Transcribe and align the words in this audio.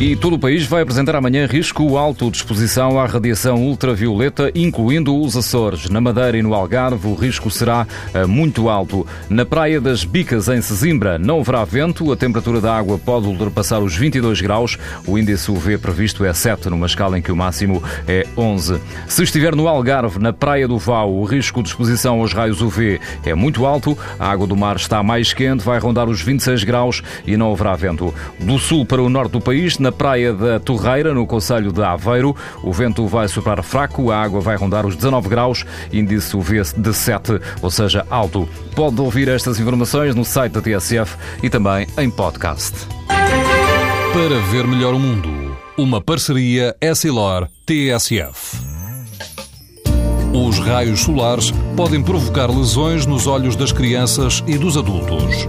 E 0.00 0.14
todo 0.14 0.36
o 0.36 0.38
país 0.38 0.64
vai 0.64 0.82
apresentar 0.82 1.16
amanhã 1.16 1.44
risco 1.44 1.96
alto 1.96 2.30
de 2.30 2.36
exposição 2.36 3.00
à 3.00 3.04
radiação 3.04 3.56
ultravioleta, 3.64 4.48
incluindo 4.54 5.20
os 5.20 5.36
Açores. 5.36 5.90
Na 5.90 6.00
Madeira 6.00 6.38
e 6.38 6.42
no 6.42 6.54
Algarve, 6.54 7.08
o 7.08 7.16
risco 7.16 7.50
será 7.50 7.84
eh, 8.14 8.24
muito 8.24 8.68
alto. 8.68 9.04
Na 9.28 9.44
Praia 9.44 9.80
das 9.80 10.04
Bicas, 10.04 10.46
em 10.46 10.62
Sesimbra, 10.62 11.18
não 11.18 11.40
haverá 11.40 11.64
vento, 11.64 12.12
a 12.12 12.16
temperatura 12.16 12.60
da 12.60 12.76
água 12.76 12.96
pode 12.96 13.26
ultrapassar 13.26 13.80
os 13.80 13.96
22 13.96 14.40
graus. 14.40 14.78
O 15.04 15.18
índice 15.18 15.50
UV 15.50 15.78
previsto 15.78 16.24
é 16.24 16.32
7, 16.32 16.70
numa 16.70 16.86
escala 16.86 17.18
em 17.18 17.22
que 17.22 17.32
o 17.32 17.36
máximo 17.36 17.82
é 18.06 18.24
11. 18.36 18.80
Se 19.08 19.24
estiver 19.24 19.56
no 19.56 19.66
Algarve, 19.66 20.20
na 20.20 20.32
Praia 20.32 20.68
do 20.68 20.78
Val, 20.78 21.12
o 21.12 21.24
risco 21.24 21.60
de 21.60 21.70
exposição 21.70 22.20
aos 22.20 22.32
raios 22.32 22.62
UV 22.62 23.00
é 23.26 23.34
muito 23.34 23.66
alto. 23.66 23.98
A 24.16 24.30
água 24.30 24.46
do 24.46 24.54
mar 24.54 24.76
está 24.76 25.02
mais 25.02 25.32
quente, 25.32 25.64
vai 25.64 25.80
rondar 25.80 26.08
os 26.08 26.22
26 26.22 26.62
graus 26.62 27.02
e 27.26 27.36
não 27.36 27.50
haverá 27.50 27.74
vento. 27.74 28.14
Do 28.38 28.60
sul 28.60 28.86
para 28.86 29.02
o 29.02 29.08
norte 29.08 29.32
do 29.32 29.40
país, 29.40 29.76
na 29.88 29.92
praia 29.92 30.34
da 30.34 30.60
Torreira, 30.60 31.14
no 31.14 31.26
Conselho 31.26 31.72
de 31.72 31.82
Aveiro, 31.82 32.36
o 32.62 32.70
vento 32.70 33.06
vai 33.06 33.26
soprar 33.26 33.62
fraco, 33.62 34.10
a 34.10 34.22
água 34.22 34.38
vai 34.38 34.54
rondar 34.54 34.84
os 34.84 34.94
19 34.94 35.30
graus, 35.30 35.64
índice 35.90 36.36
UV 36.36 36.60
de 36.76 36.92
7, 36.92 37.40
ou 37.62 37.70
seja, 37.70 38.06
alto. 38.10 38.46
Pode 38.74 39.00
ouvir 39.00 39.28
estas 39.28 39.58
informações 39.58 40.14
no 40.14 40.26
site 40.26 40.52
da 40.52 40.60
TSF 40.60 41.16
e 41.42 41.48
também 41.48 41.86
em 41.96 42.10
podcast. 42.10 42.74
Para 43.08 44.38
ver 44.50 44.66
melhor 44.66 44.92
o 44.92 44.98
mundo, 44.98 45.56
uma 45.78 46.02
parceria 46.02 46.76
Essilor-TSF. 46.82 48.58
Os 50.34 50.58
raios 50.58 51.00
solares 51.00 51.50
podem 51.74 52.02
provocar 52.02 52.50
lesões 52.50 53.06
nos 53.06 53.26
olhos 53.26 53.56
das 53.56 53.72
crianças 53.72 54.44
e 54.46 54.58
dos 54.58 54.76
adultos. 54.76 55.48